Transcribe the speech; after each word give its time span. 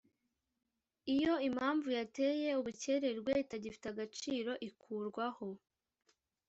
iyo 1.15 1.33
impamvu 1.47 1.87
yateye 1.97 2.49
ubukerererwe 2.59 3.31
itagifite 3.43 3.85
agaciro 3.89 4.51
ikurwaho 4.67 5.47